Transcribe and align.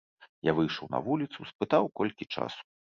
Я 0.49 0.53
выйшаў 0.59 0.89
на 0.95 1.03
вуліцу, 1.11 1.39
спытаў, 1.53 1.83
колькі 2.01 2.23
часу. 2.39 2.61